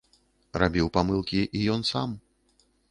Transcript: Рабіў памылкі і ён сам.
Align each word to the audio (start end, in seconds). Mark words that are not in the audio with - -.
Рабіў 0.63 0.87
памылкі 0.97 1.41
і 1.45 1.59
ён 1.77 1.81
сам. 1.93 2.21